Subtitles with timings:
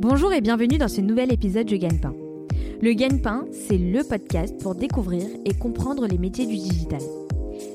[0.00, 2.14] Bonjour et bienvenue dans ce nouvel épisode du Gagne-Pain.
[2.80, 7.02] Le Gagne-Pain, c'est le podcast pour découvrir et comprendre les métiers du digital.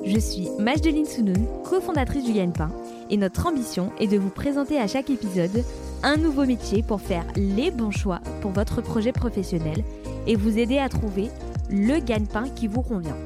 [0.03, 2.71] Je suis Majdeline Sounoun, cofondatrice du Gagne-Pain,
[3.11, 5.63] et notre ambition est de vous présenter à chaque épisode
[6.01, 9.83] un nouveau métier pour faire les bons choix pour votre projet professionnel
[10.26, 11.29] et vous aider à trouver
[11.69, 13.17] le gagne-pain qui vous convient.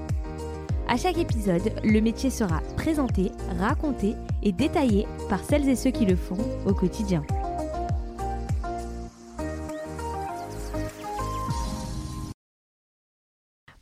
[0.90, 3.32] À chaque épisode, le métier sera présenté,
[3.62, 7.24] raconté et détaillé par celles et ceux qui le font au quotidien.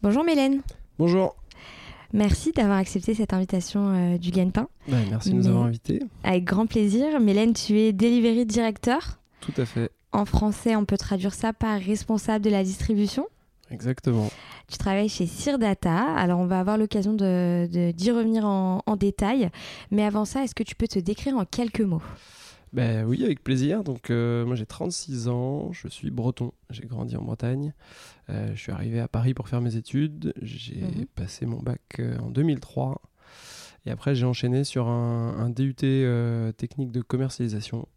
[0.01, 0.61] Bonjour Mélène.
[0.99, 1.35] Bonjour.
[2.13, 4.67] Merci d'avoir accepté cette invitation euh, du Gagne-Pain.
[4.87, 6.01] Ouais, merci de nous avoir invités.
[6.23, 7.19] Avec grand plaisir.
[7.19, 8.99] Mélène, tu es Delivery Director.
[9.41, 9.91] Tout à fait.
[10.13, 13.27] En français, on peut traduire ça par responsable de la distribution.
[13.69, 14.29] Exactement.
[14.69, 16.05] Tu travailles chez Cire Data.
[16.15, 19.49] Alors, on va avoir l'occasion de, de- d'y revenir en, en détail.
[19.91, 22.01] Mais avant ça, est-ce que tu peux te décrire en quelques mots?
[22.77, 23.83] Ben oui, avec plaisir.
[23.83, 25.71] Donc, euh, moi, j'ai 36 ans.
[25.73, 26.51] Je suis breton.
[26.69, 27.73] J'ai grandi en Bretagne.
[28.29, 30.31] Euh, je suis arrivé à Paris pour faire mes études.
[30.43, 31.05] J'ai Mhm.
[31.15, 33.01] passé mon bac euh, en 2003.
[33.87, 35.73] Et après, j'ai enchaîné sur un, un DUT
[36.57, 37.87] technique de commercialisation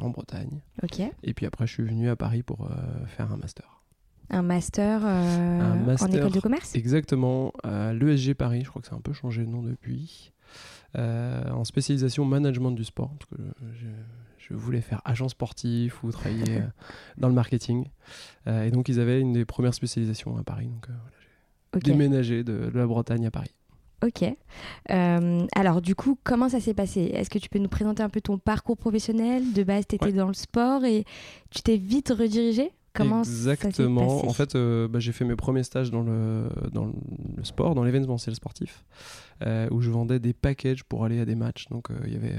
[0.00, 0.60] en Bretagne.
[0.82, 1.00] Ok.
[1.22, 2.68] Et puis après, je suis venu à Paris pour
[3.06, 3.80] faire un master.
[4.28, 6.08] Un master, Un master.
[6.08, 6.74] en école de commerce?
[6.74, 10.32] Exactement, à l'ESG Paris, je crois que ça a un peu changé de nom depuis,
[10.96, 13.12] euh, en spécialisation management du sport,
[13.72, 13.86] je,
[14.38, 16.66] je voulais faire agent sportif ou travailler euh,
[17.16, 17.86] dans le marketing.
[18.46, 21.00] Euh, et donc ils avaient une des premières spécialisations à Paris, donc voilà,
[21.74, 23.54] j'ai déménagé de, de la Bretagne à Paris.
[24.04, 24.22] Ok.
[24.90, 27.00] Euh, alors, du coup, comment ça s'est passé?
[27.14, 29.52] Est-ce que tu peux nous présenter un peu ton parcours professionnel?
[29.54, 30.12] De base, tu étais Ouais.
[30.12, 31.04] dans le sport et
[31.50, 34.24] tu t'es vite redirigé Comment Exactement.
[34.28, 37.82] En fait, euh, bah, j'ai fait mes premiers stages dans le, dans le sport, dans
[37.84, 38.84] l'événementiel sportif,
[39.42, 41.66] euh, où je vendais des packages pour aller à des matchs.
[41.70, 42.36] Donc, euh, il y avait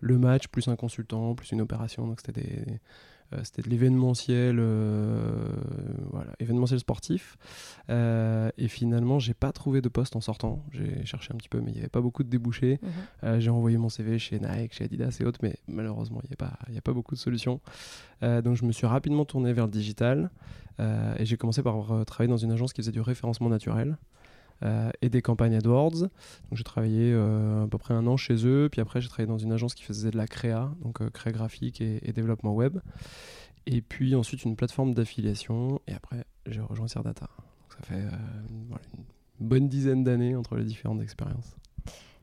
[0.00, 2.06] le match, plus un consultant, plus une opération.
[2.06, 2.80] Donc, c'était des-
[3.44, 5.48] c'était de l'événementiel, euh,
[6.10, 7.36] voilà, événementiel sportif.
[7.90, 10.64] Euh, et finalement, j'ai pas trouvé de poste en sortant.
[10.72, 12.78] J'ai cherché un petit peu, mais il n'y avait pas beaucoup de débouchés.
[12.82, 12.88] Mhm.
[13.24, 16.34] Euh, j'ai envoyé mon CV chez Nike, chez Adidas et autres, mais malheureusement, il n'y
[16.34, 17.60] a, pas- il y a pas beaucoup de solutions.
[18.22, 20.30] Euh, donc, je me suis rapidement tourné vers le digital
[20.80, 23.96] euh, et j'ai commencé par euh, travailler dans une agence qui faisait du référencement naturel
[24.62, 26.00] euh, et des campagnes AdWords.
[26.00, 26.10] Donc,
[26.52, 29.38] j'ai travaillé euh, à peu près un an chez eux, puis après, j'ai travaillé dans
[29.38, 32.78] une agence qui faisait de la créa, donc euh, créa graphique et, et développement web.
[33.66, 37.28] Et puis ensuite, une plateforme d'affiliation, et après, j'ai rejoint Cerdata.
[37.36, 38.10] Donc, ça fait euh,
[38.68, 38.84] voilà,
[39.40, 41.56] une bonne dizaine d'années entre les différentes expériences.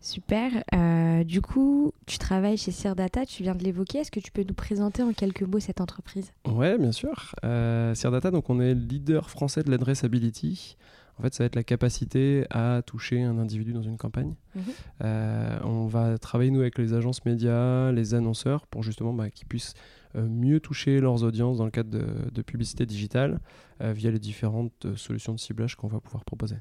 [0.01, 0.63] Super.
[0.75, 3.99] Euh, du coup, tu travailles chez Data, tu viens de l'évoquer.
[3.99, 6.31] Est-ce que tu peux nous présenter en quelques mots cette entreprise?
[6.47, 7.33] Ouais, bien sûr.
[7.43, 10.77] Euh, Cerdata, donc on est leader français de l'adressability.
[11.17, 14.35] En fait, ça va être la capacité à toucher un individu dans une campagne.
[14.55, 14.63] Mhm.
[15.03, 19.47] Euh, on va travailler, nous, avec les agences médias, les annonceurs, pour justement bah, qu'ils
[19.47, 19.73] puissent
[20.15, 23.39] euh, mieux toucher leurs audiences dans le cadre de, de publicité digitale
[23.81, 26.57] euh, via les différentes solutions de ciblage qu'on va pouvoir proposer.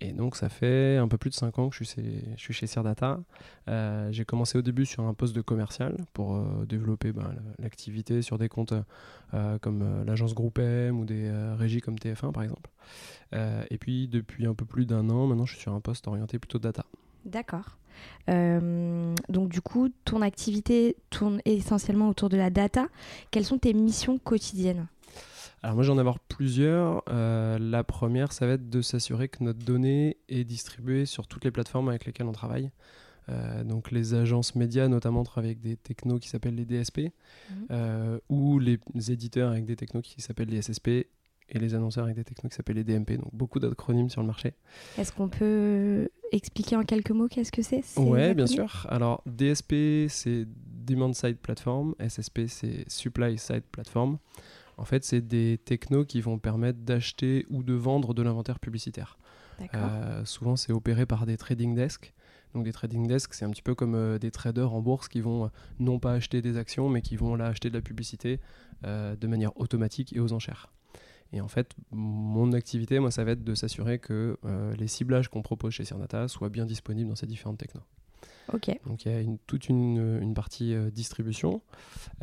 [0.00, 3.22] Et donc, ça fait un peu plus de 5 ans que je suis chez, je.
[3.68, 7.64] Euh, J'ai commencé au début sur un poste de commercial pour euh, développer ben, la-
[7.64, 8.74] l'activité sur des comptes
[9.34, 12.70] euh, comme l'agence Groupe M ou des régies comme TF1 par exemple.
[13.70, 16.38] Et puis, depuis un peu plus d'un an, maintenant, je suis sur un poste orienté
[16.38, 16.84] plutôt data.
[17.24, 17.78] D'accord.
[18.28, 22.88] Donc, du coup, ton activité tourne essentiellement autour de la data.
[23.30, 24.86] Quelles sont tes missions quotidiennes?
[25.64, 27.02] Alors moi j'en ai avoir plusieurs.
[27.08, 31.42] Euh, la première, ça va être de s'assurer que notre donnée est distribuée sur toutes
[31.44, 32.70] les plateformes avec lesquelles on travaille.
[33.30, 36.98] Euh, donc les agences médias notamment travaillent avec des technos qui s'appellent les DSP
[37.50, 37.66] Mhm.
[37.70, 38.78] euh, ou les
[39.10, 40.88] éditeurs avec des technos qui s'appellent les SSP
[41.48, 43.12] et les annonceurs avec des technos qui s'appellent les DMP.
[43.16, 44.52] Donc beaucoup d'acronymes sur le marché.
[44.98, 48.86] Est-ce qu'on peut expliquer en quelques mots qu'est-ce que c'est ces Ouais, bien sûr.
[48.90, 50.46] Alors, DSP, c'est
[50.84, 51.94] Demand Side Platform.
[52.06, 54.18] SSP, c'est Supply Side Platform.
[54.76, 59.18] En fait, c'est des technos qui vont permettre d'acheter ou de vendre de l'inventaire publicitaire.
[59.74, 62.12] Euh, souvent, c'est opéré par des trading desks.
[62.54, 65.20] Donc, des trading desks, c'est un petit peu comme euh, des traders en bourse qui
[65.20, 65.48] vont euh,
[65.78, 68.40] non pas acheter des actions, mais qui vont là acheter de la publicité
[68.82, 70.70] de manière automatique et aux enchères.
[71.32, 74.36] Et en fait, mon activité, moi, ça va être de s'assurer que
[74.76, 77.80] les ciblages qu'on propose chez Cernata soient bien disponibles dans ces différentes technos.
[78.86, 81.62] Donc il y a toute une, une partie euh, distribution.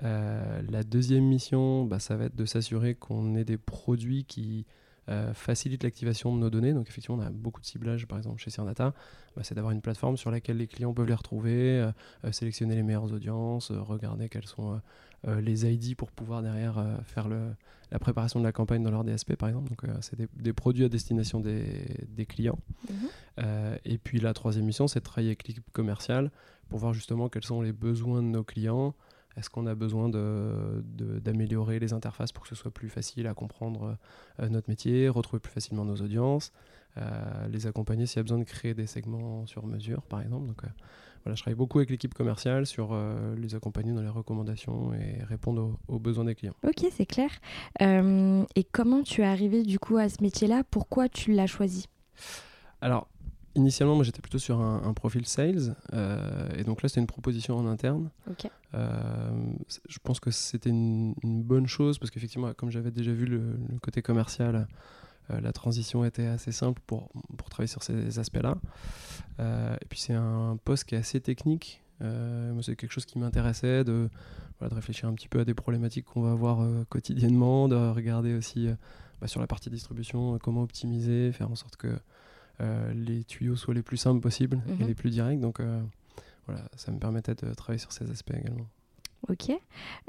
[0.03, 4.65] Euh, la deuxième mission, bah, ça va être de s'assurer qu'on ait des produits qui
[5.09, 6.73] euh, facilitent l'activation de nos données.
[6.73, 8.93] Donc effectivement, on a beaucoup de ciblage, par exemple chez Cernata.
[9.35, 11.89] Bah, c'est d'avoir une plateforme sur laquelle les clients peuvent les retrouver,
[12.31, 14.81] sélectionner les meilleures audiences, regarder quels sont
[15.27, 17.53] les ID pour pouvoir derrière euh, faire le,
[17.91, 19.69] la préparation de la campagne dans leur DSP, par exemple.
[19.69, 22.59] Donc euh, c'est des, des produits à destination des, des clients.
[22.89, 22.95] Mhm.
[23.39, 26.31] Euh, et puis la troisième mission, c'est de travailler avec l'équipe commerciale
[26.69, 28.95] pour voir justement quels sont les besoins de nos clients,
[29.37, 33.33] Est-ce qu'on a besoin d'améliorer de, les interfaces pour que ce soit plus facile à
[33.33, 33.97] comprendre
[34.39, 36.53] notre métier, retrouver plus facilement nos audiences,
[37.49, 40.47] les accompagner s'il y a besoin de créer des segments sur mesure, par exemple.
[40.47, 40.61] Donc,
[41.23, 45.23] voilà, je travaille beaucoup avec l'équipe commerciale sur euh, les accompagner dans les recommandations et
[45.23, 46.55] répondre aux, besoins des clients.
[46.63, 47.29] Ok, c'est clair.
[47.81, 50.63] Euh, et comment tu es arrivé du coup à ce métier-là?
[50.69, 51.87] Pourquoi tu l'as choisi?
[52.81, 53.07] Alors,
[53.53, 55.75] initialement, moi j'étais plutôt sur un, profil sales.
[55.93, 58.09] Euh, et donc là, c'était une proposition en interne.
[58.29, 58.49] Ok.
[58.73, 63.79] je pense que c'était une, bonne chose parce qu'effectivement, comme j'avais déjà vu le, le
[63.79, 64.67] côté commercial
[65.39, 68.57] la transition était assez simple pour, pour travailler sur ces aspects-là.
[69.39, 71.81] Euh, et puis c'est un poste qui est assez technique.
[72.01, 74.09] Euh, c'est quelque chose qui m'intéressait de,
[74.61, 78.67] de réfléchir un petit peu à des problématiques qu'on va avoir quotidiennement, de regarder aussi
[79.19, 81.95] bah, sur la partie distribution comment optimiser, faire en sorte que
[82.93, 84.87] les tuyaux soient les plus simples possibles et mhm.
[84.87, 85.39] les plus directs.
[85.39, 85.61] Donc
[86.47, 88.67] voilà, ça me permettait de travailler sur ces aspects également.
[89.29, 89.51] Ok.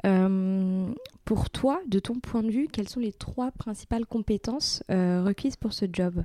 [0.05, 0.93] Euh,
[1.25, 5.55] pour toi, de ton point de vue, quelles sont les trois principales compétences euh, requises
[5.55, 6.23] pour ce job?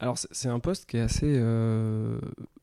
[0.00, 2.20] Alors, c'est un poste qui est assez euh,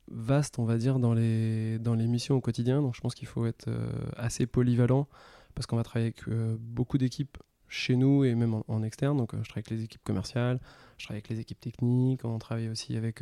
[0.10, 2.82] vaste, on va dire, dans les, dans les missions au quotidien.
[2.82, 3.70] Donc, je pense qu'il faut être
[4.16, 5.08] assez polyvalent
[5.54, 7.38] parce qu'on va travailler avec beaucoup d'équipes
[7.68, 9.18] chez nous et même en, en, externe.
[9.18, 10.62] Donc, je travaille avec les équipes commerciales,
[10.98, 13.22] je travaille avec les équipes techniques, on travaille aussi avec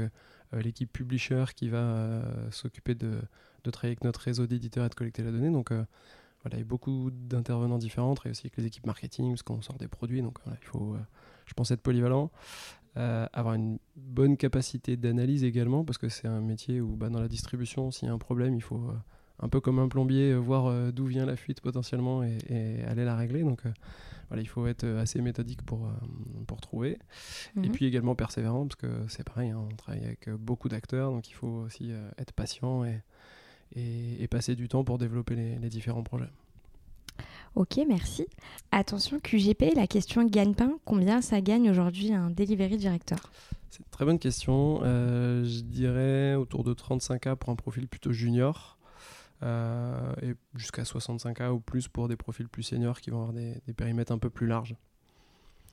[0.61, 2.21] l'équipe publisher qui va
[2.51, 3.21] s'occuper de
[3.63, 5.49] de travailler avec notre réseau d'éditeurs et de collecter la donnée.
[5.49, 5.83] Donc euh,
[6.43, 9.61] voilà, il y a beaucoup d'intervenants différents, et aussi avec les équipes marketing, parce qu'on
[9.61, 10.21] sort des produits.
[10.21, 10.99] Donc il faut, euh,
[11.45, 12.31] je pense, être polyvalent.
[12.95, 17.21] Euh, avoir une bonne capacité d'analyse également, parce que c'est un métier où bah, dans
[17.21, 18.91] la distribution, s'il y a un problème, il faut
[19.43, 23.43] un peu comme un plombier, voir d'où vient la fuite potentiellement et, aller la régler.
[23.43, 23.61] Donc
[24.29, 25.89] voilà, il faut être assez méthodique pour,
[26.47, 26.97] pour trouver.
[27.57, 27.71] Et mhm.
[27.71, 31.33] puis également persévérant, parce que c'est pareil, hein, on travaille avec beaucoup d'acteurs, donc il
[31.33, 33.01] faut aussi être patient et,
[33.75, 36.29] et, passer du temps pour développer les, différents projets.
[37.55, 38.25] Ok, merci.
[38.71, 43.19] Attention, QGP, la question gagne-pain, combien ça gagne aujourd'hui un delivery director
[43.69, 44.79] C'est une très bonne question.
[44.83, 48.77] Euh, je dirais autour de 35K pour un profil plutôt junior.
[49.43, 53.61] Euh, et jusqu'à 65K ou plus pour des profils plus seniors qui vont avoir des,
[53.67, 54.75] des périmètres un peu plus larges.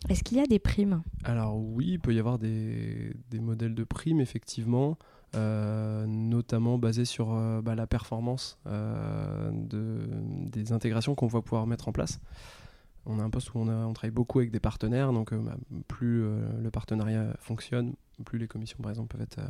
[0.08, 1.02] Est-ce qu'il y a des primes?
[1.25, 4.99] Alors oui, il peut y avoir des, des modèles de primes, effectivement.
[5.37, 10.08] Euh, notamment basé sur euh, bah, la performance de,
[10.49, 12.19] des intégrations qu'on va pouvoir mettre en place.
[13.06, 15.56] On a un poste où on, on travaille beaucoup avec des partenaires, donc bah,
[15.87, 17.94] plus le partenariat fonctionne,
[18.25, 19.40] plus les commissions par exemple peuvent être,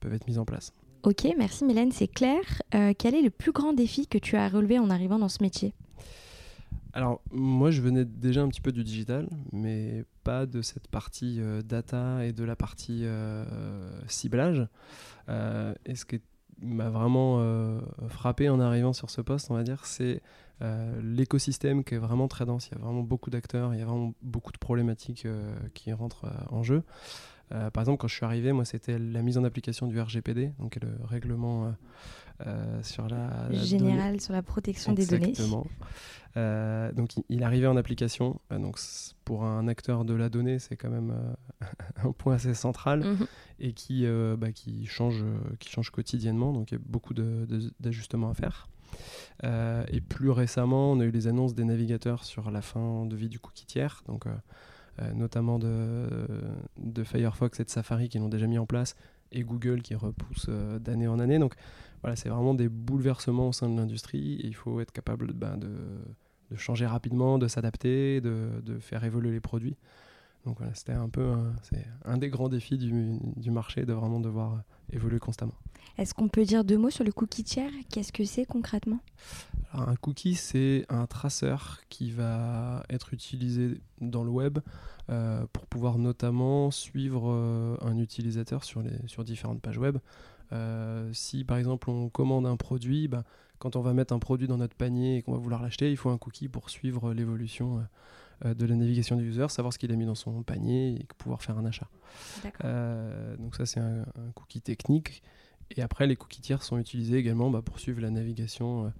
[0.00, 0.72] peuvent être mises en place.
[1.02, 2.40] Ok, merci Mélène, c'est clair.
[2.70, 5.72] quel est le plus grand défi que tu as relevé en arrivant dans ce métier?
[6.92, 11.40] Alors, moi, je venais déjà un petit peu du digital, mais pas de cette partie
[11.40, 13.44] euh, data et de la partie euh,
[14.08, 14.66] ciblage.
[15.28, 16.20] Euh, et ce qui
[16.62, 17.42] m'a vraiment
[18.08, 20.20] frappé en arrivant sur ce poste, on va dire, c'est
[21.02, 22.68] l'écosystème qui est vraiment très dense.
[22.68, 25.26] Il y a vraiment beaucoup d'acteurs, il y a vraiment beaucoup de problématiques
[25.72, 26.82] qui rentrent en jeu.
[27.50, 30.78] Par exemple, quand je suis arrivé, moi, c'était la mise en application du RGPD, donc
[30.80, 31.74] le règlement
[32.82, 35.30] sur la, général sur la protection des données.
[35.30, 35.66] Exactement.
[36.36, 38.40] Euh, donc il, arrivait en application.
[38.52, 38.78] Euh, donc
[39.24, 41.10] pour un acteur de la donnée, c'est quand même
[41.62, 41.66] euh,
[42.08, 43.26] un point assez central mhm.
[43.58, 44.06] et qui,
[44.38, 45.24] bah, qui, change,
[45.58, 46.52] qui change quotidiennement.
[46.52, 48.68] Donc il y a beaucoup d'ajustements à faire.
[49.42, 53.28] et plus récemment, on a eu les annonces des navigateurs sur la fin de vie
[53.28, 54.24] du cookie tiers, donc
[55.14, 58.96] notamment de, Firefox et de Safari qui l'ont déjà mis en place,
[59.32, 60.48] et Google qui repousse
[60.80, 61.38] d'année en année.
[61.38, 61.54] Donc
[62.02, 65.56] voilà, c'est vraiment des bouleversements au sein de l'industrie et il faut être capable ben,
[65.56, 65.70] de,
[66.56, 69.76] changer rapidement, de s'adapter, de, faire évoluer les produits.
[70.44, 71.52] Donc voilà, c'était un peu un,
[72.04, 75.54] un des grands défis du, du, marché de vraiment devoir évoluer constamment.
[75.98, 77.70] Est-ce qu'on peut dire deux mots sur le cookie tiers?
[77.90, 79.00] Qu'est-ce que c'est concrètement?
[79.72, 84.58] Alors, Un cookie, c'est un traceur qui va être utilisé dans le web
[85.10, 89.98] euh, pour pouvoir notamment suivre euh, un utilisateur sur, les, sur différentes pages web.
[90.52, 93.24] Euh, si par exemple on commande un produit, bah,
[93.58, 95.96] quand on va mettre un produit dans notre panier et qu'on va vouloir l'acheter, il
[95.96, 97.84] faut un cookie pour suivre l'évolution euh, euh,
[98.44, 101.42] de la navigation du user, savoir ce qu'il a mis dans son panier et pouvoir
[101.42, 101.88] faire un achat.
[103.38, 104.04] donc ça c'est un,
[104.34, 105.22] cookie technique.
[105.76, 108.92] Et après les cookies tiers sont utilisés également bah, pour suivre la navigation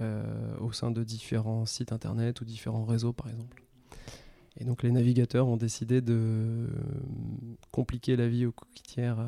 [0.00, 3.64] au sein de différents sites internet ou différents réseaux par exemple.
[4.58, 6.68] Et donc les navigateurs ont décidé de
[7.70, 9.18] compliquer la vie aux cookies tiers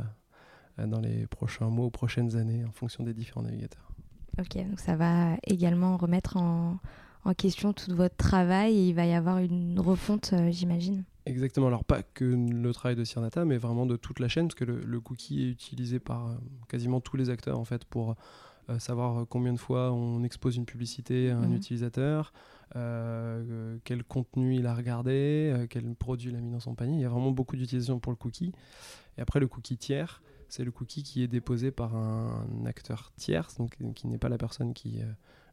[0.78, 3.90] euh, dans les prochains mois ou prochaines années en fonction des différents navigateurs.
[4.38, 6.78] Ok, donc ça va également remettre en,
[7.26, 11.04] en question tout votre travail et il va y avoir une refonte, euh, j'imagine.
[11.26, 14.54] Exactement, alors pas que le travail de Cirdata, mais vraiment de toute la chaîne, parce
[14.54, 16.34] que le, cookie est utilisé par euh,
[16.68, 18.14] quasiment tous les acteurs en fait pour
[18.78, 21.54] savoir combien de fois on expose une publicité à un Mhm.
[21.54, 22.32] utilisateur,
[22.74, 26.96] euh, quel contenu il a regardé, euh, quel produit il a mis dans son panier.
[26.96, 28.52] Il y a vraiment beaucoup d'utilisation pour le cookie.
[29.18, 33.48] Et après, le cookie tiers, c'est le cookie qui est déposé par un acteur tiers,
[33.58, 35.04] donc euh, qui n'est pas la personne qui euh,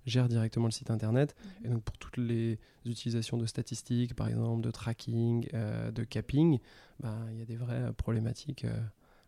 [0.05, 1.35] gère directement le site internet.
[1.63, 6.59] Et donc pour toutes les utilisations de statistiques, par exemple, de tracking, euh, de capping,
[6.99, 8.81] ben, il y a des vraies problématiques euh,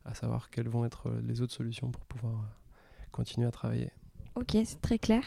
[0.04, 2.46] à savoir quelles vont être euh, les autres solutions pour pouvoir
[3.12, 3.92] continuer à travailler.
[4.36, 5.24] Ok, c'est très clair.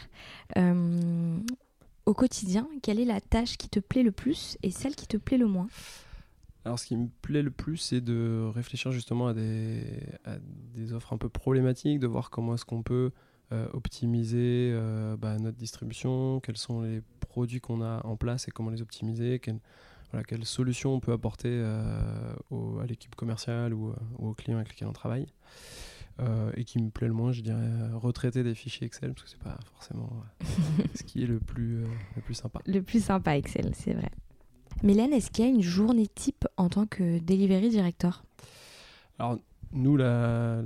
[2.05, 5.17] Au quotidien, quelle est la tâche qui te plaît le plus et celle qui te
[5.17, 5.67] plaît le moins?
[6.65, 9.83] Alors, ce qui me plaît le plus, c'est de réfléchir justement à des,
[10.25, 10.37] à
[10.75, 13.11] des offres un peu problématiques, de voir comment est-ce qu'on peut
[13.73, 18.69] optimiser euh, bah, notre distribution, quels sont les produits qu'on a en place et comment
[18.69, 19.59] les optimiser, quelles,
[20.11, 24.33] voilà, quelles solutions on peut apporter euh, au- à l'équipe commerciale ou, euh, ou aux
[24.33, 25.27] clients avec lesquels on travaille.
[26.19, 29.23] Euh, et qui me plaît le moins, je dirais, euh, retraiter des fichiers Excel, parce
[29.23, 30.09] que c'est pas forcément
[30.41, 30.45] euh,
[30.95, 31.87] ce qui est le plus, euh,
[32.17, 32.59] le plus sympa.
[32.65, 34.09] Le plus sympa, Excel, c'est vrai.
[34.83, 38.23] Mélène, est-ce qu'il y a une journée type en tant que delivery director?
[39.17, 39.39] Alors,
[39.71, 40.61] nous, la,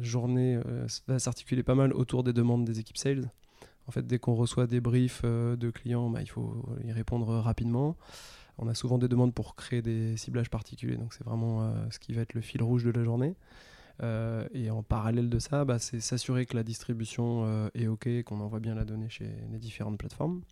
[0.00, 3.30] journée euh, va s'articuler pas mal autour des demandes des équipes sales.
[3.86, 7.28] En fait, dès qu'on reçoit des briefs euh, de clients, bah, il faut y répondre
[7.38, 7.96] rapidement.
[8.58, 11.98] On a souvent des demandes pour créer des ciblages particuliers, donc c'est vraiment euh, ce
[11.98, 13.34] qui va être le fil rouge de la journée.
[14.54, 18.60] Et en parallèle de ça, bah, c'est s'assurer que la distribution est OK, qu'on envoie
[18.60, 20.42] bien la donnée chez les différentes plateformes.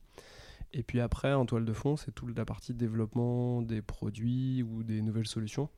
[0.72, 4.82] Et puis après, en toile de fond, c'est toute la partie développement des produits ou
[4.82, 5.68] des nouvelles solutions.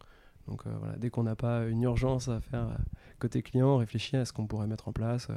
[0.49, 2.75] Donc euh, voilà, dès qu'on n'a pas une urgence à faire euh,
[3.19, 5.29] côté client, on réfléchit à ce qu'on pourrait mettre en place,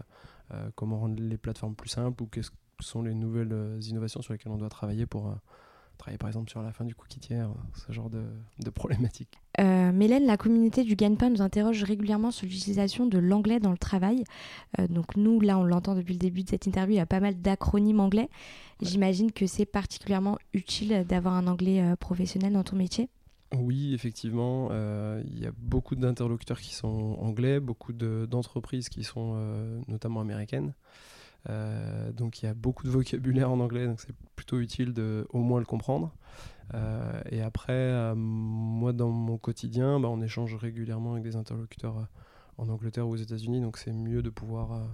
[0.53, 2.45] euh, comment rendre les plateformes plus simples ou quelles
[2.79, 5.35] sont les nouvelles innovations sur lesquelles on doit travailler pour euh,
[5.97, 8.23] travailler par exemple sur la fin du cookie tiers, ce genre de,
[8.59, 9.39] de problématiques.
[9.59, 13.77] Euh, Mélène, la communauté du gagne-pain nous interroge régulièrement sur l'utilisation de l'anglais dans le
[13.77, 14.23] travail.
[14.89, 17.19] Donc nous, là, on l'entend depuis le début de cette interview, il y a pas
[17.19, 18.29] mal d'acronymes anglais.
[18.81, 23.09] J'imagine que c'est particulièrement utile d'avoir un anglais professionnel dans ton métier.
[23.53, 29.03] Oui, effectivement, euh, il y a beaucoup d'interlocuteurs qui sont anglais, beaucoup de- d'entreprises qui
[29.03, 30.73] sont euh, notamment américaines.
[31.49, 35.27] Euh, donc il y a beaucoup de vocabulaire en anglais, donc c'est plutôt utile de
[35.31, 36.13] au moins le comprendre.
[37.29, 42.07] Et après, moi dans mon quotidien, bah, on échange régulièrement avec des interlocuteurs
[42.57, 44.87] en Angleterre ou aux États-Unis, donc c'est mieux de pouvoir,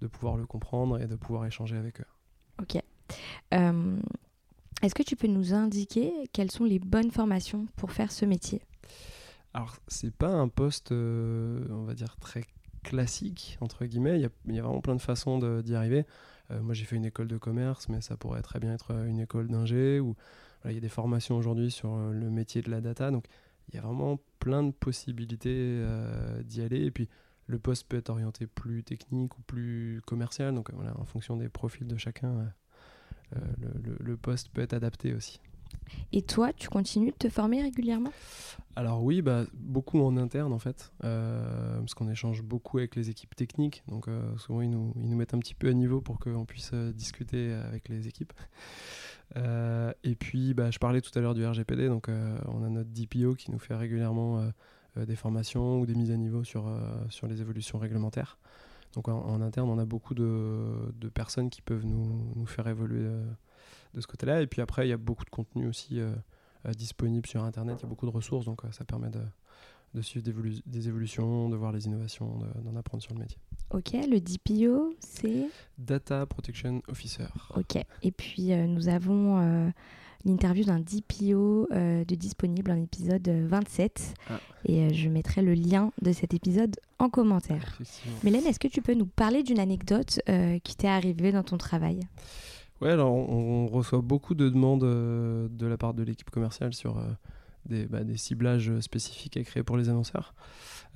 [0.00, 2.06] de pouvoir le comprendre et de pouvoir échanger avec eux.
[2.62, 2.80] Ok.
[3.54, 3.96] Euh,
[4.82, 8.62] Est-ce que tu peux nous indiquer quelles sont les bonnes formations pour faire ce métier?
[9.54, 12.44] Alors, c'est pas un poste, euh, on va dire, très
[12.84, 14.20] classique, entre guillemets.
[14.20, 16.04] Il y a, vraiment plein de façons d'y arriver.
[16.50, 19.18] Euh, moi, j'ai fait une école de commerce, mais ça pourrait très bien être une
[19.18, 20.00] école d'ingé.
[20.64, 23.10] Il y a des formations aujourd'hui sur euh, le métier de la data.
[23.10, 23.26] Donc,
[23.68, 26.84] il y a vraiment plein de possibilités euh, d'y aller.
[26.84, 27.08] Et puis,
[27.48, 30.54] le poste peut être orienté plus technique ou plus commercial.
[30.54, 32.48] Donc, euh, voilà, en fonction des profils de chacun, euh, euh,
[33.34, 35.40] le, le- le poste peut être adapté aussi.
[36.12, 38.12] Et toi, tu continues de te former régulièrement?
[38.76, 43.10] Alors oui, bah, beaucoup en interne en fait, euh, parce qu'on échange beaucoup avec les
[43.10, 46.00] équipes techniques, donc euh, souvent ils nous, ils nous mettent un petit peu à niveau
[46.00, 48.32] pour qu'on puisse euh, discuter avec les équipes.
[49.36, 52.68] Euh, et puis bah, je parlais tout à l'heure du RGPD, donc euh, on a
[52.68, 54.48] notre DPO qui nous fait régulièrement euh,
[54.98, 56.80] euh, des formations ou des mises à niveau sur, euh,
[57.10, 58.38] sur les évolutions réglementaires.
[58.98, 62.66] Donc en, en interne, on a beaucoup de, de personnes qui peuvent nous, nous faire
[62.66, 63.24] évoluer euh,
[63.94, 64.42] de ce côté-là.
[64.42, 66.10] Et puis après, il y a beaucoup de contenu aussi euh,
[66.66, 67.76] euh, disponible sur Internet.
[67.78, 69.20] Il y a beaucoup de ressources, donc ça permet de,
[69.94, 73.20] de suivre des, évolu- des évolutions, de voir les innovations, de- d'en apprendre sur le
[73.20, 73.38] métier.
[73.70, 75.46] Ok, le DPO, c'est?
[75.78, 77.26] Data Protection Officer.
[77.54, 77.76] Ok.
[78.02, 79.70] Et puis euh, nous avons euh,
[80.24, 84.14] l'interview d'un DPO euh, de disponible en épisode euh, 27.
[84.30, 84.40] Ah.
[84.64, 87.78] Et euh, je mettrai le lien de cet épisode en commentaire.
[88.24, 91.58] Mélène, est-ce que tu peux nous parler d'une anecdote euh, qui t'est arrivée dans ton
[91.58, 92.00] travail?
[92.80, 96.74] Ouais, alors on, on reçoit beaucoup de demandes euh, de la part de l'équipe commerciale
[96.74, 97.02] sur euh,
[97.66, 100.34] des, bah, des ciblages spécifiques à créer pour les annonceurs.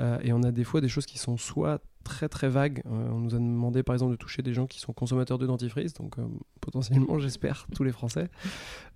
[0.01, 2.83] Euh, et on a des fois des choses qui sont soit très très vagues.
[2.87, 5.47] Euh, on nous a demandé par exemple de toucher des gens qui sont consommateurs de
[5.47, 6.27] dentifrice, donc euh,
[6.61, 8.29] potentiellement, j'espère, tous les Français.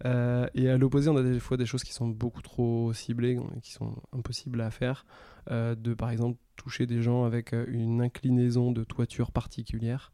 [0.04, 3.38] Euh, et à l'opposé, on a des fois des choses qui sont beaucoup trop ciblées,
[3.62, 5.06] qui sont impossibles à faire.
[5.48, 10.12] De par exemple toucher des gens avec une inclinaison de toiture particulière.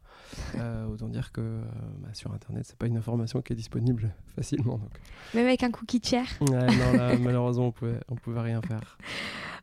[0.91, 1.61] Autant dire que
[1.97, 4.77] bah, sur internet, c'est pas une information qui est disponible facilement.
[4.77, 4.91] Donc.
[5.33, 8.99] Même avec un cookie chair Ouais, non, là, malheureusement, on pouvait, on pouvait rien faire.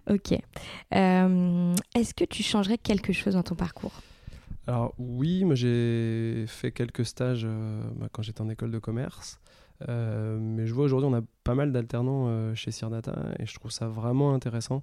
[0.08, 0.32] Ok.
[0.94, 3.92] Euh, est-ce que tu changerais quelque chose dans ton parcours
[4.66, 9.40] Alors oui, moi j'ai fait quelques stages euh, bah, quand j'étais en école de commerce.
[9.88, 13.70] Euh, mais je vois aujourd'hui on a pas mal d'alternants chez Sirdata et je trouve
[13.70, 14.82] ça vraiment intéressant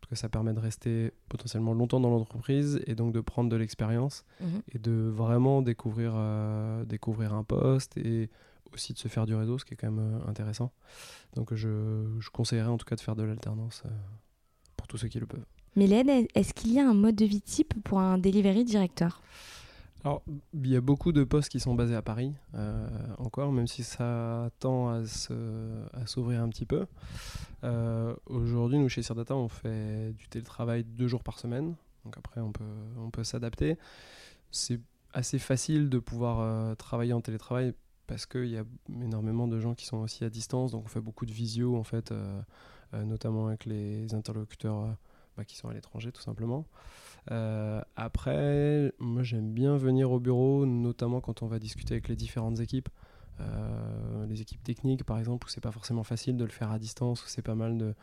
[0.00, 3.56] parce que ça permet de rester potentiellement longtemps dans l'entreprise et donc de prendre de
[3.56, 4.60] l'expérience Mhm.
[4.74, 6.12] et de vraiment découvrir,
[6.84, 8.28] découvrir un poste et
[8.74, 10.72] aussi de se faire du réseau, ce qui est quand même intéressant.
[11.36, 13.82] Donc je, je conseillerais en tout cas de faire de l'alternance
[14.84, 15.46] pour tous ceux qui le peuvent.
[15.76, 19.22] Mylène, est-ce qu'il y a un mode de vie type pour un delivery directeur?
[20.04, 20.22] Alors,
[20.52, 22.86] il y a beaucoup de postes qui sont basés à Paris euh,
[23.16, 25.06] encore, même si ça tend à
[26.04, 26.84] s'ouvrir un petit peu.
[27.64, 31.74] Euh, Aujourd'hui, nous, chez Sirdata, on fait du télétravail deux jours par semaine.
[32.04, 32.64] Donc après, on peut,
[32.98, 33.78] on peut s'adapter.
[34.50, 34.80] C'est
[35.14, 37.72] assez facile de pouvoir euh, travailler en télétravail
[38.06, 38.64] parce qu'il y a
[39.02, 40.72] énormément de gens qui sont aussi à distance.
[40.72, 42.12] Donc on fait beaucoup de visio, en fait,
[42.92, 44.92] notamment avec les interlocuteurs euh,
[45.36, 46.66] bah, qui sont à l'étranger, tout simplement.
[47.30, 52.16] Euh, après, moi j'aime bien venir au bureau, notamment quand on va discuter avec les
[52.16, 52.88] différentes équipes.
[53.40, 56.78] Euh, les équipes techniques, par exemple, où c'est pas forcément facile de le faire à
[56.78, 57.94] distance, où c'est pas mal de,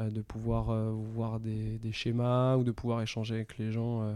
[0.00, 4.14] euh, pouvoir euh, voir des, schémas ou de pouvoir échanger avec les gens euh,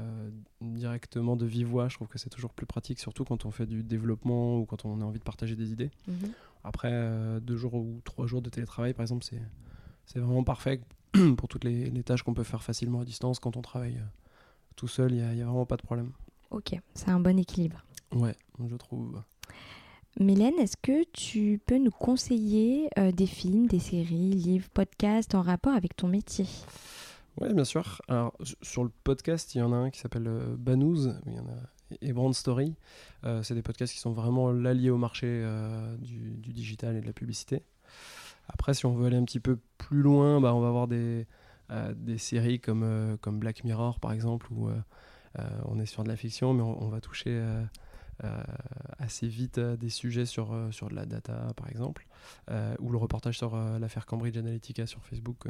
[0.00, 0.30] euh,
[0.60, 1.88] directement de vive voix.
[1.88, 4.84] Je trouve que c'est toujours plus pratique, surtout quand on fait du développement ou quand
[4.84, 5.90] on a envie de partager des idées.
[6.64, 9.40] Après, euh, deux jours ou trois jours de télétravail, par exemple, c'est,
[10.06, 10.80] c'est vraiment parfait
[11.36, 14.06] pour toutes les, les tâches qu'on peut faire facilement à distance quand on travaille euh,
[14.74, 15.12] tout seul.
[15.12, 16.12] Il n'y a, vraiment pas de problème.
[16.50, 17.84] Ok, c'est un bon équilibre.
[18.12, 18.34] Ouais,
[18.68, 19.22] je trouve.
[20.20, 25.42] Mylène, est-ce que tu peux nous conseiller euh, des films, des séries, livres, podcasts en
[25.42, 26.46] rapport avec ton métier?
[27.40, 28.00] Oui, bien sûr.
[28.06, 31.40] Alors, sur le podcast, il y en a un qui s'appelle euh, Banous, il y
[31.40, 31.56] en a
[32.00, 32.74] et Brand Story.
[33.24, 37.00] Euh, c'est des podcasts qui sont vraiment là liés au marché euh, du, digital et
[37.00, 37.62] de la publicité.
[38.48, 41.26] Après, si on veut aller un petit peu plus loin, bah, on va avoir des,
[41.70, 44.68] euh, des séries comme, comme Black Mirror, par exemple, où
[45.64, 47.42] on est sur de la fiction, mais on, va toucher
[48.98, 52.06] assez vite des sujets sur, sur de la data, par exemple,
[52.78, 55.46] ou le reportage sur l'affaire Cambridge Analytica sur Facebook,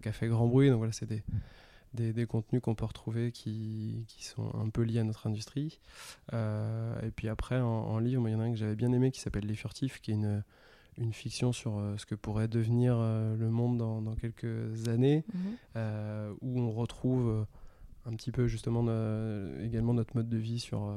[0.00, 0.70] qui a fait grand bruit.
[0.70, 1.22] Donc voilà, c'est des,
[1.94, 5.78] des, des contenus qu'on peut retrouver qui, qui sont un peu liés à notre industrie.
[6.32, 8.92] Euh, et puis après, en, en livre, il y en a un que j'avais bien
[8.92, 10.42] aimé qui s'appelle Les Furtifs, qui est une,
[10.98, 15.24] une fiction sur euh, ce que pourrait devenir euh, le monde dans, dans quelques années,
[15.76, 17.46] euh, où on retrouve
[18.04, 18.80] un petit peu justement
[19.62, 20.92] également notre mode de vie sur...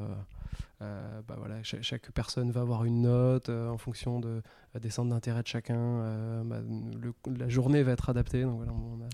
[0.79, 4.41] bah voilà, cha- chaque, personne va avoir une note en fonction de,
[4.81, 6.43] des centres d'intérêt de chacun.
[6.45, 8.41] bah, le- la journée va être adaptée.
[8.41, 9.09] Donc voilà, on, a-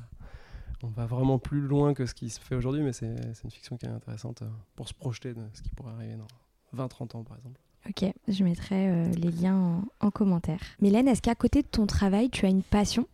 [0.83, 3.13] on va vraiment plus loin que ce qui se fait aujourd'hui, mais c'est
[3.43, 6.85] une fiction qui est intéressante euh, pour se projeter de ce qui pourrait arriver dans
[6.87, 7.59] 20-30 ans, par exemple.
[7.89, 10.59] Ok, je mettrai euh, les liens en, en commentaire.
[10.81, 13.07] Mylène, est-ce qu'à côté de ton travail, tu as une passion?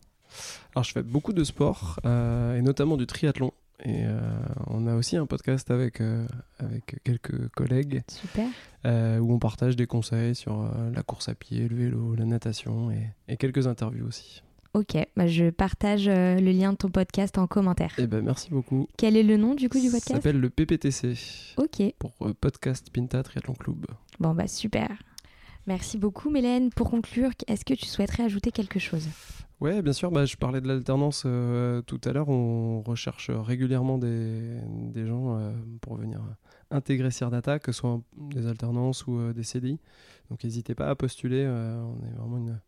[0.76, 3.52] Alors, je fais beaucoup de sport, euh, et notamment du triathlon.
[3.84, 4.20] Et euh,
[4.66, 6.28] on a aussi un podcast avec, euh,
[6.58, 8.48] avec quelques collègues Super.
[8.86, 12.90] euh, où on partage des conseils sur la course à pied, le vélo, la natation
[12.92, 14.42] et, et quelques interviews aussi.
[14.78, 17.92] Ok, bah, je partage euh, le lien de ton podcast en commentaire.
[17.98, 18.88] Et ben merci beaucoup.
[18.96, 20.14] Quel est le nom du coup du Ça podcast?
[20.14, 21.16] s'appelle le PPTC
[21.58, 23.88] Ok, pour euh, Podcast Pinta Triathlon Club.
[24.20, 24.90] bon bah super.
[25.66, 26.70] Merci beaucoup Mylène.
[26.70, 29.08] Pour conclure, est-ce que tu souhaiterais ajouter quelque chose?
[29.60, 30.12] Ouais, bien sûr.
[30.12, 32.30] Bah, je parlais de l'alternance euh, tout à l'heure.
[32.30, 34.60] On recherche régulièrement des,
[34.94, 36.22] des gens euh, pour venir
[36.70, 38.00] intégrer Sirdata, que ce soit
[38.36, 39.80] des alternances ou euh, des CDI.
[40.30, 41.48] Donc n'hésitez pas à postuler.
[41.48, 42.60] on est vraiment une,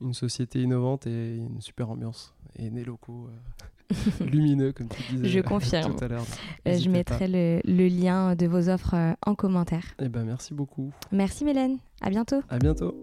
[0.00, 2.34] une société innovante et une super ambiance.
[2.58, 5.94] Et des locaux euh, lumineux, comme tu disais Je confirme.
[5.96, 6.24] tout à l'heure.
[6.66, 9.94] Euh, Je mettrai le, le lien de vos offres euh, en commentaire.
[9.96, 10.04] pas.
[10.04, 10.90] Eh ben, merci beaucoup.
[11.12, 12.40] Merci Mylène, à bientôt.
[12.48, 12.94] À bientôt.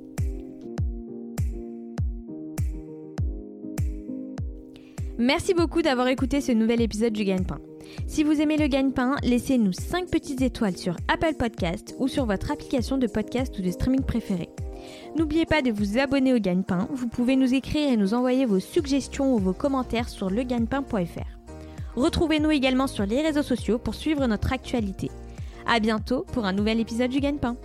[5.20, 7.60] Merci beaucoup d'avoir écouté ce nouvel épisode du Gagne-Pain.
[8.06, 12.52] Si vous aimez le Gagne-Pain, laissez-nous 5 petites étoiles sur Apple Podcast ou sur votre
[12.52, 14.50] application de podcast ou de streaming préférée.
[15.16, 16.88] N'oubliez pas de vous abonner au Gagne-Pain.
[16.92, 21.38] Vous pouvez nous écrire et nous envoyer vos suggestions ou vos commentaires sur legagnepain.fr.
[21.96, 25.10] Retrouvez-nous également sur les réseaux sociaux pour suivre notre actualité.
[25.66, 27.58] À bientôt pour un nouvel épisode du Gagne-Pain.